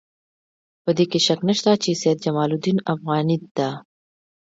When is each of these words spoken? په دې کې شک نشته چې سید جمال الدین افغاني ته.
په 0.83 0.91
دې 0.97 1.05
کې 1.11 1.19
شک 1.27 1.39
نشته 1.49 1.71
چې 1.83 1.89
سید 2.01 2.17
جمال 2.25 2.49
الدین 2.53 2.77
افغاني 2.93 3.37
ته. 3.55 3.69